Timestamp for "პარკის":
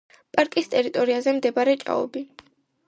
0.37-0.71